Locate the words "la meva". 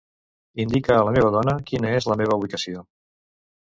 1.09-1.31, 2.15-2.43